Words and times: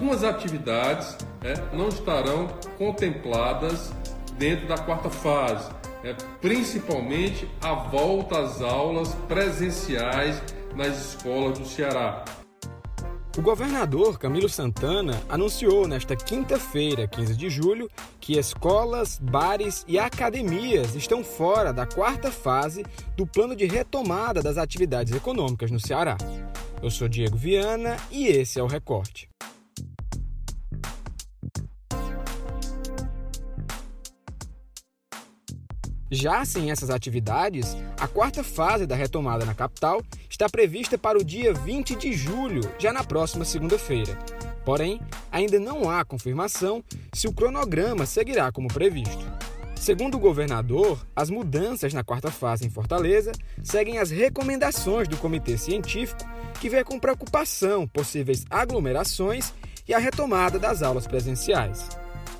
algumas 0.00 0.24
atividades 0.24 1.14
é, 1.44 1.76
não 1.76 1.88
estarão 1.88 2.48
contempladas 2.78 3.92
dentro 4.38 4.66
da 4.66 4.78
quarta 4.78 5.10
fase, 5.10 5.70
é, 6.02 6.14
principalmente 6.40 7.46
a 7.60 7.74
volta 7.74 8.40
às 8.40 8.62
aulas 8.62 9.14
presenciais 9.28 10.42
nas 10.74 11.12
escolas 11.14 11.58
do 11.58 11.66
Ceará. 11.66 12.24
O 13.36 13.42
governador 13.42 14.18
Camilo 14.18 14.48
Santana 14.48 15.20
anunciou 15.28 15.86
nesta 15.86 16.16
quinta-feira, 16.16 17.06
15 17.06 17.36
de 17.36 17.50
julho, 17.50 17.88
que 18.18 18.38
escolas, 18.38 19.18
bares 19.18 19.84
e 19.86 19.98
academias 19.98 20.94
estão 20.94 21.22
fora 21.22 21.74
da 21.74 21.84
quarta 21.84 22.30
fase 22.30 22.86
do 23.18 23.26
plano 23.26 23.54
de 23.54 23.66
retomada 23.66 24.42
das 24.42 24.56
atividades 24.56 25.14
econômicas 25.14 25.70
no 25.70 25.78
Ceará. 25.78 26.16
Eu 26.82 26.90
sou 26.90 27.06
Diego 27.06 27.36
Viana 27.36 27.98
e 28.10 28.26
esse 28.26 28.58
é 28.58 28.62
o 28.62 28.66
Recorte. 28.66 29.28
Já 36.10 36.44
sem 36.44 36.72
essas 36.72 36.90
atividades, 36.90 37.76
a 37.96 38.08
quarta 38.08 38.42
fase 38.42 38.84
da 38.84 38.96
retomada 38.96 39.44
na 39.44 39.54
capital 39.54 40.02
está 40.28 40.48
prevista 40.48 40.98
para 40.98 41.16
o 41.16 41.24
dia 41.24 41.54
20 41.54 41.94
de 41.94 42.12
julho, 42.12 42.62
já 42.78 42.92
na 42.92 43.04
próxima 43.04 43.44
segunda-feira. 43.44 44.18
Porém, 44.64 45.00
ainda 45.30 45.60
não 45.60 45.88
há 45.88 46.04
confirmação 46.04 46.82
se 47.12 47.28
o 47.28 47.32
cronograma 47.32 48.06
seguirá 48.06 48.50
como 48.50 48.66
previsto. 48.66 49.24
Segundo 49.76 50.16
o 50.16 50.20
governador, 50.20 51.06
as 51.14 51.30
mudanças 51.30 51.94
na 51.94 52.02
quarta 52.02 52.30
fase 52.30 52.66
em 52.66 52.70
Fortaleza 52.70 53.30
seguem 53.62 53.98
as 53.98 54.10
recomendações 54.10 55.06
do 55.06 55.16
comitê 55.16 55.56
científico, 55.56 56.28
que 56.60 56.68
vê 56.68 56.82
com 56.82 56.98
preocupação 56.98 57.86
possíveis 57.86 58.44
aglomerações 58.50 59.54
e 59.88 59.94
a 59.94 59.98
retomada 59.98 60.58
das 60.58 60.82
aulas 60.82 61.06
presenciais. 61.06 61.88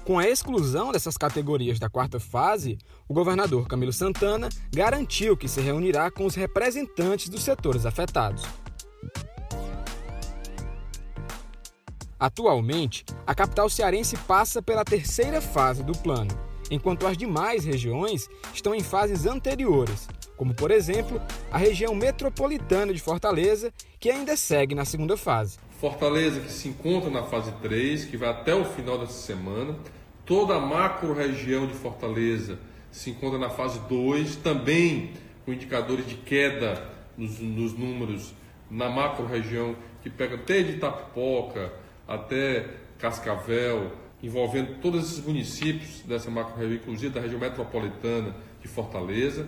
Com 0.04 0.18
a 0.18 0.28
exclusão 0.28 0.92
dessas 0.92 1.16
categorias 1.16 1.78
da 1.78 1.88
quarta 1.88 2.18
fase, 2.18 2.78
o 3.06 3.14
governador 3.14 3.68
Camilo 3.68 3.92
Santana 3.92 4.48
garantiu 4.74 5.36
que 5.36 5.46
se 5.46 5.60
reunirá 5.60 6.10
com 6.10 6.24
os 6.24 6.34
representantes 6.34 7.28
dos 7.28 7.42
setores 7.42 7.84
afetados. 7.84 8.42
Atualmente, 12.18 13.04
a 13.26 13.34
capital 13.34 13.68
cearense 13.70 14.16
passa 14.16 14.60
pela 14.60 14.84
terceira 14.84 15.40
fase 15.40 15.82
do 15.82 15.92
plano, 15.92 16.30
enquanto 16.70 17.06
as 17.06 17.16
demais 17.16 17.64
regiões 17.64 18.28
estão 18.52 18.74
em 18.74 18.82
fases 18.82 19.26
anteriores, 19.26 20.08
como 20.40 20.54
por 20.54 20.70
exemplo 20.70 21.20
a 21.52 21.58
região 21.58 21.94
metropolitana 21.94 22.94
de 22.94 22.98
Fortaleza, 22.98 23.70
que 23.98 24.08
ainda 24.08 24.38
segue 24.38 24.74
na 24.74 24.86
segunda 24.86 25.14
fase. 25.14 25.58
Fortaleza, 25.78 26.40
que 26.40 26.50
se 26.50 26.66
encontra 26.66 27.10
na 27.10 27.24
fase 27.24 27.52
3, 27.60 28.06
que 28.06 28.16
vai 28.16 28.30
até 28.30 28.54
o 28.54 28.64
final 28.64 28.96
dessa 28.96 29.12
semana. 29.12 29.76
Toda 30.24 30.54
a 30.54 30.58
macro-região 30.58 31.66
de 31.66 31.74
Fortaleza 31.74 32.58
se 32.90 33.10
encontra 33.10 33.38
na 33.38 33.50
fase 33.50 33.80
2, 33.80 34.36
também 34.36 35.12
com 35.44 35.52
indicadores 35.52 36.06
de 36.06 36.14
queda 36.14 36.88
nos, 37.18 37.38
nos 37.38 37.74
números 37.74 38.32
na 38.70 38.88
macro-região, 38.88 39.76
que 40.02 40.08
pega 40.08 40.38
desde 40.38 40.72
Itapipoca 40.72 41.70
até 42.08 42.66
Cascavel, 42.98 43.92
envolvendo 44.22 44.80
todos 44.80 45.04
esses 45.04 45.22
municípios 45.22 46.00
dessa 46.06 46.30
macro-região, 46.30 46.76
inclusive 46.76 47.12
da 47.12 47.20
região 47.20 47.38
metropolitana 47.38 48.34
de 48.62 48.68
Fortaleza. 48.68 49.46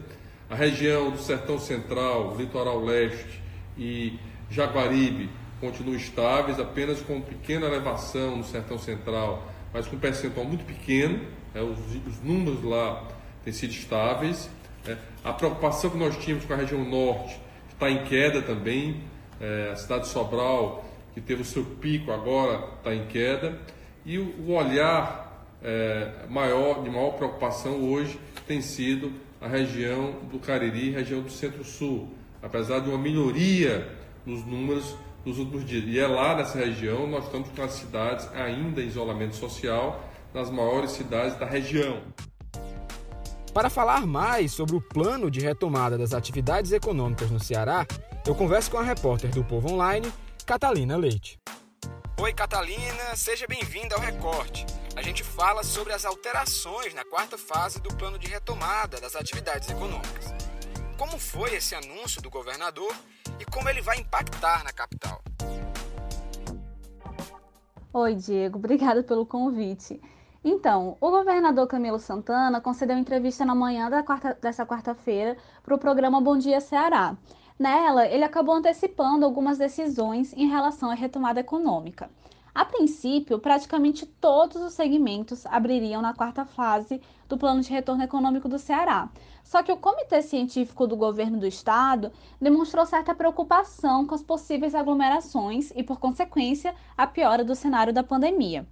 A 0.52 0.54
região 0.54 1.10
do 1.10 1.16
Sertão 1.16 1.58
Central, 1.58 2.36
Litoral 2.36 2.78
Leste 2.84 3.40
e 3.74 4.18
Jaguaribe 4.50 5.30
continuam 5.58 5.96
estáveis, 5.96 6.60
apenas 6.60 7.00
com 7.00 7.22
pequena 7.22 7.66
elevação 7.66 8.36
no 8.36 8.44
sertão 8.44 8.78
central, 8.78 9.50
mas 9.72 9.86
com 9.86 9.96
um 9.96 9.98
percentual 9.98 10.44
muito 10.44 10.66
pequeno. 10.66 11.20
É, 11.54 11.62
os, 11.62 11.78
os, 12.06 12.20
números 12.22 12.62
lá 12.62 13.02
têm 13.42 13.50
sido 13.50 13.70
estáveis. 13.70 14.50
É, 14.86 14.94
a 15.24 15.32
preocupação 15.32 15.88
que 15.88 15.96
nós 15.96 16.18
tínhamos 16.18 16.44
com 16.44 16.52
a 16.52 16.56
região 16.56 16.84
norte 16.84 17.40
está 17.72 17.90
em 17.90 18.04
queda 18.04 18.42
também. 18.42 19.04
É, 19.40 19.70
a 19.72 19.76
cidade 19.76 20.02
de 20.02 20.08
Sobral, 20.10 20.84
que 21.14 21.22
teve 21.22 21.40
o 21.40 21.46
seu 21.46 21.64
pico, 21.64 22.12
agora 22.12 22.62
está 22.76 22.94
em 22.94 23.06
queda. 23.06 23.58
E 24.04 24.18
o, 24.18 24.34
o 24.46 24.52
olhar 24.52 25.46
é, 25.64 26.26
maior, 26.28 26.82
de 26.82 26.90
maior 26.90 27.12
preocupação 27.12 27.90
hoje 27.90 28.20
tem 28.46 28.60
sido 28.60 29.10
a 29.42 29.48
região 29.48 30.12
do 30.30 30.38
Cariri, 30.38 30.90
região 30.90 31.20
do 31.20 31.30
Centro-Sul. 31.30 32.08
Apesar 32.40 32.80
de 32.80 32.88
uma 32.88 32.98
melhoria 32.98 33.88
nos 34.24 34.44
números 34.46 34.96
nos 35.24 35.38
últimos 35.38 35.64
dias. 35.64 35.84
E 35.86 35.98
é 35.98 36.06
lá 36.06 36.36
nessa 36.36 36.58
região, 36.58 37.06
nós 37.06 37.24
estamos 37.24 37.48
com 37.50 37.62
as 37.62 37.72
cidades 37.72 38.28
ainda 38.34 38.82
em 38.82 38.86
isolamento 38.86 39.36
social, 39.36 40.02
nas 40.34 40.50
maiores 40.50 40.92
cidades 40.92 41.36
da 41.38 41.46
região. 41.46 42.00
Para 43.52 43.68
falar 43.68 44.06
mais 44.06 44.52
sobre 44.52 44.74
o 44.74 44.80
plano 44.80 45.30
de 45.30 45.40
retomada 45.40 45.98
das 45.98 46.14
atividades 46.14 46.72
econômicas 46.72 47.30
no 47.30 47.38
Ceará, 47.38 47.86
eu 48.26 48.34
converso 48.34 48.70
com 48.70 48.78
a 48.78 48.82
repórter 48.82 49.30
do 49.30 49.44
Povo 49.44 49.72
Online, 49.72 50.10
Catalina 50.46 50.96
Leite. 50.96 51.38
Oi, 52.18 52.32
Catalina, 52.32 53.14
seja 53.14 53.46
bem-vinda 53.46 53.94
ao 53.94 54.00
Recorte. 54.00 54.64
A 54.94 55.00
gente 55.00 55.24
fala 55.24 55.64
sobre 55.64 55.92
as 55.94 56.04
alterações 56.04 56.92
na 56.92 57.02
quarta 57.02 57.38
fase 57.38 57.80
do 57.80 57.88
plano 57.96 58.18
de 58.18 58.26
retomada 58.26 59.00
das 59.00 59.16
atividades 59.16 59.70
econômicas. 59.70 60.34
Como 60.98 61.18
foi 61.18 61.54
esse 61.54 61.74
anúncio 61.74 62.20
do 62.20 62.28
governador 62.28 62.94
e 63.40 63.44
como 63.46 63.70
ele 63.70 63.80
vai 63.80 63.98
impactar 63.98 64.62
na 64.62 64.70
capital. 64.70 65.22
Oi, 67.94 68.14
Diego, 68.14 68.58
obrigada 68.58 69.02
pelo 69.02 69.24
convite. 69.24 69.98
Então, 70.44 70.98
o 71.00 71.10
governador 71.10 71.66
Camilo 71.66 71.98
Santana 71.98 72.60
concedeu 72.60 72.98
entrevista 72.98 73.46
na 73.46 73.54
manhã 73.54 73.88
quarta, 74.04 74.36
dessa 74.42 74.66
quarta-feira 74.66 75.38
para 75.62 75.74
o 75.74 75.78
programa 75.78 76.20
Bom 76.20 76.36
Dia 76.36 76.60
Ceará. 76.60 77.16
Nela, 77.58 78.06
ele 78.06 78.24
acabou 78.24 78.56
antecipando 78.56 79.24
algumas 79.24 79.56
decisões 79.56 80.34
em 80.34 80.48
relação 80.48 80.90
à 80.90 80.94
retomada 80.94 81.40
econômica. 81.40 82.10
A 82.54 82.66
princípio, 82.66 83.38
praticamente 83.38 84.04
todos 84.04 84.60
os 84.60 84.74
segmentos 84.74 85.46
abririam 85.46 86.02
na 86.02 86.12
quarta 86.12 86.44
fase 86.44 87.00
do 87.26 87.38
Plano 87.38 87.62
de 87.62 87.70
Retorno 87.70 88.02
Econômico 88.02 88.46
do 88.46 88.58
Ceará. 88.58 89.08
Só 89.42 89.62
que 89.62 89.72
o 89.72 89.76
Comitê 89.78 90.20
Científico 90.20 90.86
do 90.86 90.94
Governo 90.94 91.40
do 91.40 91.46
Estado 91.46 92.12
demonstrou 92.38 92.84
certa 92.84 93.14
preocupação 93.14 94.06
com 94.06 94.14
as 94.14 94.22
possíveis 94.22 94.74
aglomerações 94.74 95.72
e, 95.74 95.82
por 95.82 95.98
consequência, 95.98 96.74
a 96.94 97.06
piora 97.06 97.42
do 97.42 97.54
cenário 97.54 97.92
da 97.92 98.02
pandemia. 98.02 98.66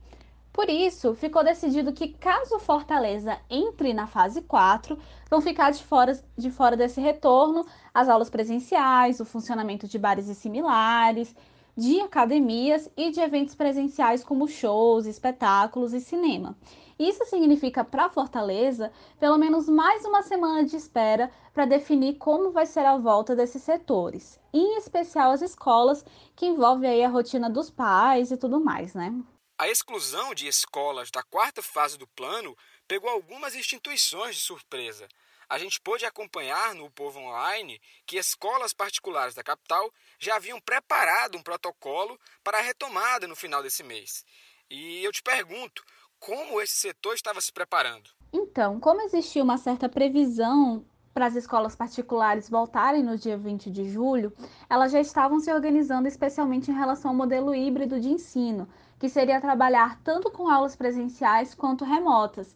Por 0.52 0.68
isso, 0.68 1.14
ficou 1.14 1.42
decidido 1.42 1.90
que, 1.92 2.08
caso 2.08 2.58
Fortaleza 2.58 3.38
entre 3.48 3.94
na 3.94 4.06
fase 4.06 4.42
4, 4.42 4.98
vão 5.30 5.40
ficar 5.40 5.70
de 5.70 5.82
fora, 5.82 6.20
de 6.36 6.50
fora 6.50 6.76
desse 6.76 7.00
retorno 7.00 7.64
as 7.94 8.10
aulas 8.10 8.28
presenciais, 8.28 9.20
o 9.20 9.24
funcionamento 9.24 9.88
de 9.88 9.98
bares 9.98 10.28
e 10.28 10.34
similares, 10.34 11.34
de 11.80 11.98
academias 11.98 12.90
e 12.94 13.10
de 13.10 13.20
eventos 13.20 13.54
presenciais 13.54 14.22
como 14.22 14.46
shows, 14.46 15.06
espetáculos 15.06 15.94
e 15.94 16.00
cinema. 16.00 16.54
Isso 16.98 17.24
significa 17.24 17.82
para 17.82 18.10
Fortaleza 18.10 18.92
pelo 19.18 19.38
menos 19.38 19.66
mais 19.66 20.04
uma 20.04 20.22
semana 20.22 20.62
de 20.62 20.76
espera 20.76 21.32
para 21.54 21.64
definir 21.64 22.18
como 22.18 22.50
vai 22.50 22.66
ser 22.66 22.84
a 22.84 22.98
volta 22.98 23.34
desses 23.34 23.62
setores, 23.62 24.38
em 24.52 24.76
especial 24.76 25.30
as 25.30 25.40
escolas, 25.40 26.04
que 26.36 26.44
envolve 26.44 26.86
aí 26.86 27.02
a 27.02 27.08
rotina 27.08 27.48
dos 27.48 27.70
pais 27.70 28.30
e 28.30 28.36
tudo 28.36 28.60
mais, 28.60 28.92
né? 28.92 29.14
A 29.58 29.66
exclusão 29.66 30.34
de 30.34 30.46
escolas 30.46 31.10
da 31.10 31.22
quarta 31.22 31.62
fase 31.62 31.96
do 31.96 32.06
plano 32.08 32.54
pegou 32.86 33.08
algumas 33.08 33.54
instituições 33.54 34.36
de 34.36 34.42
surpresa 34.42 35.08
a 35.50 35.58
gente 35.58 35.80
pôde 35.80 36.06
acompanhar 36.06 36.76
no 36.76 36.88
Povo 36.92 37.18
Online 37.18 37.80
que 38.06 38.16
escolas 38.16 38.72
particulares 38.72 39.34
da 39.34 39.42
capital 39.42 39.92
já 40.16 40.36
haviam 40.36 40.60
preparado 40.60 41.36
um 41.36 41.42
protocolo 41.42 42.16
para 42.44 42.58
a 42.58 42.62
retomada 42.62 43.26
no 43.26 43.34
final 43.34 43.60
desse 43.60 43.82
mês. 43.82 44.24
E 44.70 45.02
eu 45.02 45.10
te 45.10 45.20
pergunto, 45.20 45.84
como 46.20 46.60
esse 46.60 46.74
setor 46.74 47.14
estava 47.14 47.40
se 47.40 47.52
preparando? 47.52 48.08
Então, 48.32 48.78
como 48.78 49.02
existia 49.02 49.42
uma 49.42 49.58
certa 49.58 49.88
previsão 49.88 50.86
para 51.12 51.26
as 51.26 51.34
escolas 51.34 51.74
particulares 51.74 52.48
voltarem 52.48 53.02
no 53.02 53.18
dia 53.18 53.36
20 53.36 53.72
de 53.72 53.88
julho, 53.88 54.32
elas 54.68 54.92
já 54.92 55.00
estavam 55.00 55.40
se 55.40 55.52
organizando 55.52 56.06
especialmente 56.06 56.70
em 56.70 56.74
relação 56.74 57.10
ao 57.10 57.16
modelo 57.16 57.52
híbrido 57.52 57.98
de 57.98 58.08
ensino, 58.08 58.68
que 59.00 59.08
seria 59.08 59.40
trabalhar 59.40 59.98
tanto 60.04 60.30
com 60.30 60.48
aulas 60.48 60.76
presenciais 60.76 61.54
quanto 61.54 61.84
remotas, 61.84 62.54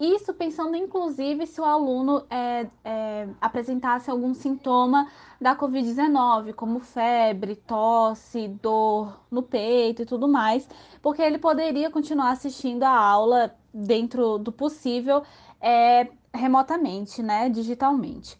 isso 0.00 0.34
pensando, 0.34 0.76
inclusive, 0.76 1.46
se 1.46 1.60
o 1.60 1.64
aluno 1.64 2.24
é, 2.28 2.66
é, 2.84 3.28
apresentasse 3.40 4.10
algum 4.10 4.34
sintoma 4.34 5.06
da 5.40 5.54
Covid-19, 5.54 6.54
como 6.54 6.80
febre, 6.80 7.56
tosse, 7.56 8.48
dor 8.48 9.20
no 9.30 9.42
peito 9.42 10.02
e 10.02 10.06
tudo 10.06 10.26
mais, 10.26 10.68
porque 11.00 11.22
ele 11.22 11.38
poderia 11.38 11.90
continuar 11.90 12.30
assistindo 12.30 12.82
a 12.82 12.96
aula 12.96 13.54
dentro 13.72 14.38
do 14.38 14.50
possível 14.50 15.22
é, 15.60 16.08
remotamente, 16.34 17.22
né, 17.22 17.48
digitalmente. 17.48 18.36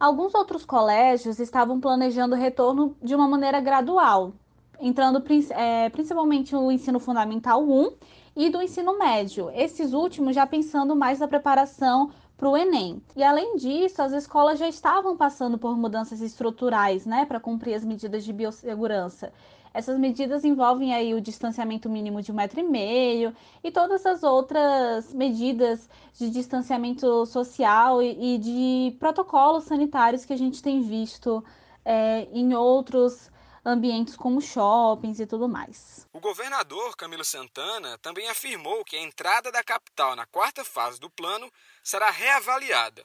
Alguns 0.00 0.34
outros 0.34 0.64
colégios 0.64 1.38
estavam 1.38 1.78
planejando 1.78 2.34
o 2.34 2.38
retorno 2.38 2.96
de 3.02 3.14
uma 3.14 3.28
maneira 3.28 3.60
gradual, 3.60 4.32
entrando 4.80 5.22
é, 5.50 5.90
principalmente 5.90 6.56
o 6.56 6.72
ensino 6.72 6.98
fundamental 6.98 7.62
1 7.62 7.92
e 8.36 8.50
do 8.50 8.62
ensino 8.62 8.98
médio. 8.98 9.50
Esses 9.50 9.92
últimos 9.92 10.34
já 10.34 10.46
pensando 10.46 10.96
mais 10.96 11.20
na 11.20 11.28
preparação 11.28 12.10
para 12.36 12.48
o 12.48 12.56
Enem. 12.56 13.00
E 13.14 13.22
além 13.22 13.56
disso, 13.56 14.02
as 14.02 14.12
escolas 14.12 14.58
já 14.58 14.68
estavam 14.68 15.16
passando 15.16 15.58
por 15.58 15.76
mudanças 15.76 16.20
estruturais, 16.20 17.06
né, 17.06 17.24
para 17.24 17.38
cumprir 17.38 17.74
as 17.74 17.84
medidas 17.84 18.24
de 18.24 18.32
biossegurança. 18.32 19.32
Essas 19.74 19.98
medidas 19.98 20.44
envolvem 20.44 20.92
aí 20.92 21.14
o 21.14 21.20
distanciamento 21.20 21.88
mínimo 21.88 22.20
de 22.20 22.30
um 22.30 22.34
metro 22.34 22.60
e 22.60 22.62
meio 22.62 23.34
e 23.64 23.70
todas 23.70 24.04
as 24.04 24.22
outras 24.22 25.14
medidas 25.14 25.88
de 26.18 26.28
distanciamento 26.28 27.24
social 27.24 28.02
e, 28.02 28.34
e 28.34 28.38
de 28.38 28.96
protocolos 28.98 29.64
sanitários 29.64 30.24
que 30.26 30.32
a 30.32 30.36
gente 30.36 30.62
tem 30.62 30.82
visto 30.82 31.42
é, 31.84 32.28
em 32.32 32.54
outros 32.54 33.30
ambientes 33.64 34.16
como 34.16 34.40
shoppings 34.40 35.20
e 35.20 35.26
tudo 35.26 35.48
mais. 35.48 36.06
O 36.12 36.20
governador 36.20 36.96
Camilo 36.96 37.24
Santana 37.24 37.96
também 37.98 38.28
afirmou 38.28 38.84
que 38.84 38.96
a 38.96 39.02
entrada 39.02 39.50
da 39.52 39.62
capital 39.62 40.16
na 40.16 40.26
quarta 40.26 40.64
fase 40.64 41.00
do 41.00 41.10
plano 41.10 41.50
será 41.82 42.10
reavaliada. 42.10 43.04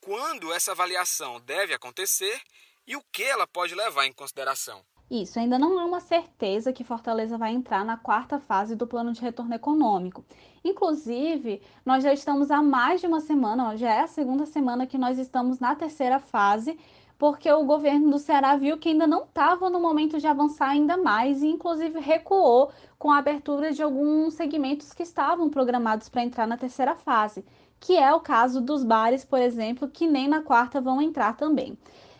Quando 0.00 0.52
essa 0.52 0.72
avaliação 0.72 1.40
deve 1.40 1.72
acontecer 1.72 2.40
e 2.86 2.96
o 2.96 3.02
que 3.12 3.22
ela 3.22 3.46
pode 3.46 3.74
levar 3.74 4.06
em 4.06 4.12
consideração? 4.12 4.82
Isso, 5.10 5.38
ainda 5.38 5.58
não 5.58 5.78
é 5.78 5.84
uma 5.84 6.00
certeza 6.00 6.72
que 6.72 6.82
Fortaleza 6.82 7.36
vai 7.36 7.52
entrar 7.52 7.84
na 7.84 7.96
quarta 7.96 8.40
fase 8.40 8.74
do 8.74 8.86
plano 8.86 9.12
de 9.12 9.20
retorno 9.20 9.54
econômico. 9.54 10.24
Inclusive, 10.64 11.62
nós 11.84 12.02
já 12.02 12.12
estamos 12.12 12.50
há 12.50 12.62
mais 12.62 13.00
de 13.00 13.06
uma 13.06 13.20
semana, 13.20 13.76
já 13.76 13.92
é 13.92 14.00
a 14.00 14.06
segunda 14.06 14.46
semana 14.46 14.86
que 14.86 14.96
nós 14.96 15.18
estamos 15.18 15.60
na 15.60 15.76
terceira 15.76 16.18
fase, 16.18 16.78
porque 17.24 17.50
o 17.50 17.64
governo 17.64 18.10
do 18.10 18.18
Ceará 18.18 18.54
viu 18.54 18.76
que 18.76 18.90
ainda 18.90 19.06
não 19.06 19.22
estava 19.22 19.70
no 19.70 19.80
momento 19.80 20.20
de 20.20 20.26
avançar 20.26 20.68
ainda 20.68 20.98
mais 20.98 21.42
e, 21.42 21.46
inclusive, 21.46 21.98
recuou 21.98 22.70
com 22.98 23.10
a 23.10 23.16
abertura 23.16 23.72
de 23.72 23.82
alguns 23.82 24.34
segmentos 24.34 24.92
que 24.92 25.04
estavam 25.04 25.48
programados 25.48 26.10
para 26.10 26.22
entrar 26.22 26.46
na 26.46 26.58
terceira 26.58 26.94
fase, 26.94 27.42
que 27.80 27.96
é 27.96 28.12
o 28.12 28.20
caso 28.20 28.60
dos 28.60 28.84
bares, 28.84 29.24
por 29.24 29.38
exemplo, 29.40 29.88
que 29.88 30.06
nem 30.06 30.28
na 30.28 30.42
quarta 30.42 30.82
vão 30.82 31.00
entrar 31.00 31.34
também. 31.34 31.78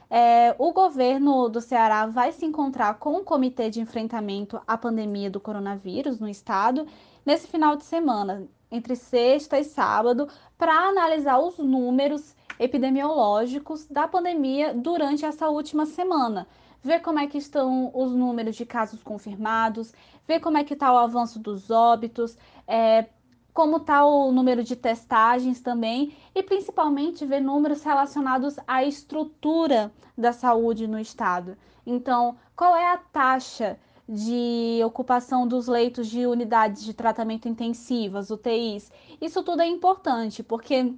É, 0.08 0.56
o 0.58 0.72
governo 0.72 1.50
do 1.50 1.60
Ceará 1.60 2.06
vai 2.06 2.32
se 2.32 2.46
encontrar 2.46 2.94
com 2.94 3.16
o 3.16 3.24
Comitê 3.24 3.68
de 3.68 3.82
Enfrentamento 3.82 4.58
à 4.66 4.78
Pandemia 4.78 5.30
do 5.30 5.38
Coronavírus 5.38 6.18
no 6.18 6.30
estado 6.30 6.86
nesse 7.26 7.46
final 7.46 7.76
de 7.76 7.84
semana, 7.84 8.48
entre 8.70 8.96
sexta 8.96 9.58
e 9.58 9.64
sábado, 9.64 10.26
para 10.56 10.72
analisar 10.72 11.38
os 11.40 11.58
números 11.58 12.34
epidemiológicos 12.58 13.86
da 13.86 14.06
pandemia 14.06 14.74
durante 14.74 15.24
essa 15.24 15.48
última 15.48 15.86
semana. 15.86 16.46
Ver 16.82 17.00
como 17.00 17.18
é 17.18 17.26
que 17.26 17.38
estão 17.38 17.90
os 17.94 18.12
números 18.12 18.56
de 18.56 18.66
casos 18.66 19.02
confirmados, 19.02 19.92
ver 20.26 20.40
como 20.40 20.58
é 20.58 20.64
que 20.64 20.74
está 20.74 20.92
o 20.92 20.98
avanço 20.98 21.38
dos 21.38 21.70
óbitos, 21.70 22.36
é, 22.66 23.06
como 23.54 23.76
está 23.76 24.04
o 24.04 24.32
número 24.32 24.64
de 24.64 24.74
testagens 24.74 25.60
também, 25.60 26.12
e 26.34 26.42
principalmente 26.42 27.24
ver 27.24 27.40
números 27.40 27.82
relacionados 27.82 28.56
à 28.66 28.84
estrutura 28.84 29.92
da 30.18 30.32
saúde 30.32 30.86
no 30.86 30.98
estado. 30.98 31.56
Então, 31.86 32.36
qual 32.56 32.76
é 32.76 32.92
a 32.92 32.98
taxa 32.98 33.78
de 34.08 34.80
ocupação 34.84 35.46
dos 35.46 35.66
leitos 35.66 36.08
de 36.08 36.26
unidades 36.26 36.84
de 36.84 36.92
tratamento 36.92 37.48
intensivas, 37.48 38.30
UTIs? 38.30 38.90
Isso 39.20 39.42
tudo 39.42 39.62
é 39.62 39.66
importante, 39.66 40.42
porque 40.42 40.92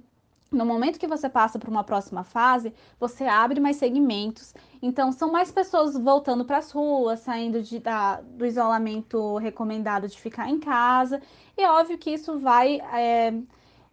no 0.51 0.65
momento 0.65 0.99
que 0.99 1.07
você 1.07 1.29
passa 1.29 1.59
para 1.59 1.69
uma 1.69 1.83
próxima 1.83 2.23
fase, 2.23 2.73
você 2.99 3.25
abre 3.25 3.59
mais 3.59 3.75
segmentos. 3.75 4.53
Então, 4.81 5.11
são 5.11 5.31
mais 5.31 5.51
pessoas 5.51 5.97
voltando 5.97 6.45
para 6.45 6.57
as 6.57 6.71
ruas, 6.71 7.19
saindo 7.19 7.61
de, 7.61 7.79
da, 7.79 8.21
do 8.21 8.45
isolamento 8.45 9.37
recomendado 9.37 10.07
de 10.07 10.19
ficar 10.19 10.49
em 10.49 10.59
casa. 10.59 11.21
E 11.57 11.61
é 11.61 11.69
óbvio 11.69 11.97
que 11.97 12.11
isso 12.11 12.39
vai 12.39 12.79
é, 12.93 13.33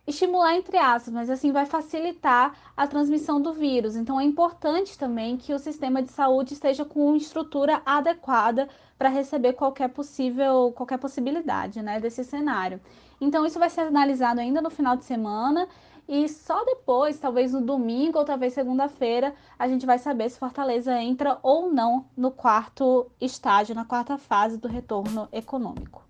estimular, 0.06 0.54
entre 0.54 0.76
aspas, 0.76 1.12
mas 1.12 1.28
assim 1.28 1.50
vai 1.50 1.66
facilitar 1.66 2.54
a 2.76 2.86
transmissão 2.86 3.40
do 3.40 3.52
vírus. 3.52 3.96
Então, 3.96 4.20
é 4.20 4.24
importante 4.24 4.96
também 4.96 5.36
que 5.36 5.52
o 5.52 5.58
sistema 5.58 6.02
de 6.02 6.12
saúde 6.12 6.54
esteja 6.54 6.84
com 6.84 7.06
uma 7.06 7.16
estrutura 7.16 7.82
adequada 7.84 8.68
para 8.96 9.08
receber 9.08 9.54
qualquer 9.54 9.88
possível, 9.88 10.72
qualquer 10.76 10.98
possibilidade 10.98 11.82
né, 11.82 11.98
desse 11.98 12.22
cenário. 12.22 12.80
Então, 13.20 13.44
isso 13.44 13.58
vai 13.58 13.70
ser 13.70 13.82
analisado 13.82 14.40
ainda 14.40 14.60
no 14.60 14.70
final 14.70 14.96
de 14.96 15.04
semana 15.04 15.66
e 16.08 16.28
só 16.28 16.64
depois, 16.64 17.18
talvez 17.18 17.52
no 17.52 17.60
domingo 17.60 18.18
ou 18.18 18.24
talvez 18.24 18.52
segunda-feira, 18.52 19.34
a 19.58 19.66
gente 19.66 19.86
vai 19.86 19.98
saber 19.98 20.28
se 20.28 20.38
Fortaleza 20.38 21.00
entra 21.00 21.38
ou 21.42 21.72
não 21.72 22.06
no 22.16 22.30
quarto 22.30 23.10
estágio, 23.20 23.74
na 23.74 23.84
quarta 23.84 24.18
fase 24.18 24.58
do 24.58 24.68
retorno 24.68 25.28
econômico. 25.32 26.04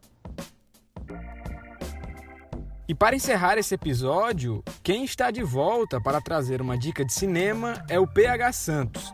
E 2.87 2.95
para 2.95 3.17
encerrar 3.17 3.57
esse 3.57 3.75
episódio, 3.75 4.63
quem 4.83 5.05
está 5.05 5.31
de 5.31 5.43
volta 5.43 6.01
para 6.01 6.21
trazer 6.21 6.61
uma 6.61 6.77
dica 6.77 7.03
de 7.05 7.15
cinema 7.15 7.83
é 7.89 7.99
o 7.99 8.07
PH 8.07 8.53
Santos. 8.53 9.13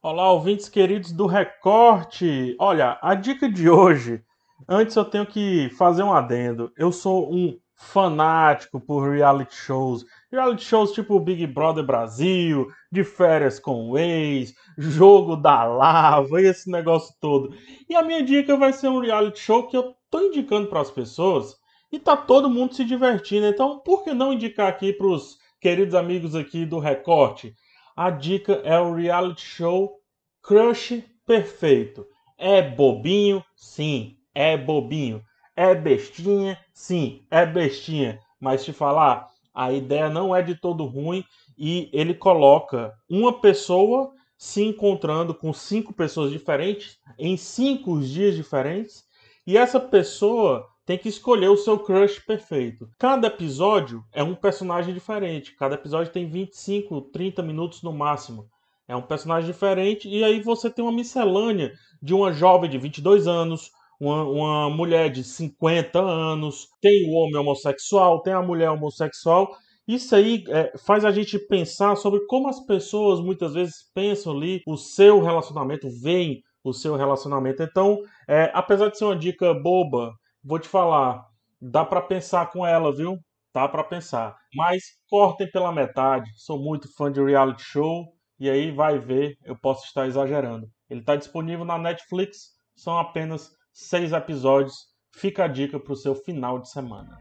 Olá, 0.00 0.30
ouvintes 0.30 0.68
queridos 0.68 1.10
do 1.10 1.26
Recorte! 1.26 2.54
Olha, 2.60 2.98
a 3.00 3.14
dica 3.14 3.48
de 3.48 3.68
hoje 3.68 4.22
Antes 4.68 4.96
eu 4.96 5.04
tenho 5.04 5.26
que 5.26 5.70
fazer 5.70 6.02
um 6.02 6.12
adendo. 6.12 6.72
Eu 6.76 6.92
sou 6.92 7.32
um 7.32 7.58
fanático 7.74 8.80
por 8.80 9.10
reality 9.10 9.54
shows. 9.54 10.04
Reality 10.30 10.64
shows 10.64 10.92
tipo 10.92 11.18
Big 11.18 11.46
Brother 11.46 11.84
Brasil, 11.84 12.68
de 12.90 13.02
férias 13.02 13.58
com 13.58 13.90
o 13.90 13.98
ex, 13.98 14.54
jogo 14.78 15.36
da 15.36 15.64
lava 15.64 16.40
esse 16.40 16.70
negócio 16.70 17.14
todo. 17.20 17.54
E 17.88 17.94
a 17.94 18.02
minha 18.02 18.22
dica 18.22 18.56
vai 18.56 18.72
ser 18.72 18.88
um 18.88 19.00
reality 19.00 19.40
show 19.40 19.66
que 19.66 19.76
eu 19.76 19.94
tô 20.10 20.20
indicando 20.20 20.68
para 20.68 20.80
as 20.80 20.90
pessoas 20.90 21.56
e 21.90 21.98
tá 21.98 22.16
todo 22.16 22.50
mundo 22.50 22.74
se 22.74 22.84
divertindo. 22.84 23.46
Então, 23.46 23.80
por 23.80 24.04
que 24.04 24.14
não 24.14 24.32
indicar 24.32 24.68
aqui 24.68 24.92
para 24.92 25.06
os 25.06 25.38
queridos 25.60 25.94
amigos 25.94 26.34
aqui 26.34 26.64
do 26.64 26.78
Recorte? 26.78 27.54
A 27.96 28.10
dica 28.10 28.60
é 28.64 28.78
o 28.78 28.94
reality 28.94 29.42
show 29.42 29.98
Crush 30.42 31.02
Perfeito. 31.26 32.06
É 32.38 32.62
bobinho? 32.62 33.44
Sim 33.54 34.16
é 34.34 34.56
bobinho. 34.56 35.22
É 35.54 35.74
bestinha? 35.74 36.58
Sim, 36.72 37.22
é 37.30 37.44
bestinha. 37.44 38.18
Mas 38.40 38.64
te 38.64 38.72
falar, 38.72 39.28
a 39.54 39.72
ideia 39.72 40.08
não 40.08 40.34
é 40.34 40.42
de 40.42 40.54
todo 40.54 40.86
ruim 40.86 41.24
e 41.58 41.90
ele 41.92 42.14
coloca 42.14 42.94
uma 43.08 43.40
pessoa 43.40 44.12
se 44.36 44.62
encontrando 44.62 45.34
com 45.34 45.52
cinco 45.52 45.92
pessoas 45.92 46.32
diferentes 46.32 46.98
em 47.18 47.36
cinco 47.36 48.00
dias 48.00 48.34
diferentes 48.34 49.04
e 49.46 49.56
essa 49.56 49.78
pessoa 49.78 50.66
tem 50.84 50.98
que 50.98 51.08
escolher 51.08 51.48
o 51.48 51.56
seu 51.56 51.78
crush 51.78 52.18
perfeito. 52.18 52.88
Cada 52.98 53.28
episódio 53.28 54.02
é 54.12 54.22
um 54.22 54.34
personagem 54.34 54.92
diferente. 54.92 55.54
Cada 55.54 55.76
episódio 55.76 56.12
tem 56.12 56.28
25, 56.28 57.00
30 57.12 57.42
minutos 57.42 57.82
no 57.82 57.92
máximo. 57.92 58.48
É 58.88 58.96
um 58.96 59.02
personagem 59.02 59.50
diferente 59.50 60.08
e 60.08 60.24
aí 60.24 60.40
você 60.40 60.68
tem 60.68 60.84
uma 60.84 60.92
miscelânea 60.92 61.72
de 62.02 62.12
uma 62.12 62.32
jovem 62.32 62.68
de 62.68 62.78
22 62.78 63.28
anos, 63.28 63.70
uma, 64.02 64.24
uma 64.24 64.70
mulher 64.70 65.10
de 65.10 65.22
50 65.22 66.00
anos, 66.00 66.66
tem 66.80 67.08
o 67.08 67.12
homem 67.12 67.36
homossexual, 67.36 68.20
tem 68.20 68.32
a 68.32 68.42
mulher 68.42 68.68
homossexual. 68.70 69.56
Isso 69.86 70.16
aí 70.16 70.42
é, 70.48 70.76
faz 70.76 71.04
a 71.04 71.12
gente 71.12 71.38
pensar 71.38 71.96
sobre 71.96 72.26
como 72.26 72.48
as 72.48 72.58
pessoas 72.66 73.20
muitas 73.20 73.54
vezes 73.54 73.74
pensam 73.94 74.36
ali 74.36 74.60
o 74.66 74.76
seu 74.76 75.20
relacionamento, 75.20 75.88
veem 76.02 76.42
o 76.64 76.72
seu 76.72 76.96
relacionamento. 76.96 77.62
Então, 77.62 77.98
é, 78.28 78.50
apesar 78.52 78.88
de 78.88 78.98
ser 78.98 79.04
uma 79.04 79.16
dica 79.16 79.54
boba, 79.54 80.12
vou 80.42 80.58
te 80.58 80.66
falar, 80.66 81.24
dá 81.60 81.84
para 81.84 82.00
pensar 82.00 82.50
com 82.50 82.66
ela, 82.66 82.92
viu? 82.92 83.16
Dá 83.54 83.68
para 83.68 83.84
pensar. 83.84 84.34
Mas 84.56 84.82
cortem 85.08 85.48
pela 85.48 85.70
metade. 85.70 86.28
Sou 86.34 86.58
muito 86.58 86.92
fã 86.96 87.12
de 87.12 87.22
reality 87.22 87.62
show 87.62 88.06
e 88.40 88.50
aí 88.50 88.72
vai 88.72 88.98
ver, 88.98 89.36
eu 89.44 89.56
posso 89.56 89.84
estar 89.84 90.08
exagerando. 90.08 90.66
Ele 90.90 91.00
está 91.00 91.14
disponível 91.14 91.64
na 91.64 91.78
Netflix, 91.78 92.48
são 92.74 92.98
apenas 92.98 93.48
seis 93.72 94.12
episódios. 94.12 94.92
Fica 95.14 95.44
a 95.44 95.48
dica 95.48 95.78
para 95.78 95.92
o 95.92 95.96
seu 95.96 96.14
final 96.14 96.60
de 96.60 96.70
semana. 96.70 97.18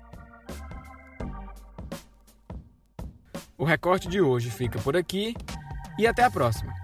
O 3.57 3.63
recorte 3.63 4.07
de 4.07 4.21
hoje 4.21 4.49
fica 4.49 4.79
por 4.79 4.97
aqui 4.97 5.35
e 5.99 6.07
até 6.07 6.23
a 6.23 6.31
próxima. 6.31 6.80